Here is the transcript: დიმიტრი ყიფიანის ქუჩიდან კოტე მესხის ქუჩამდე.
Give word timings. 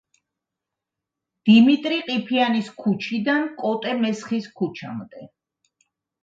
დიმიტრი 1.49 1.99
ყიფიანის 2.07 2.71
ქუჩიდან 2.85 3.45
კოტე 3.61 3.95
მესხის 4.01 4.49
ქუჩამდე. 4.63 5.29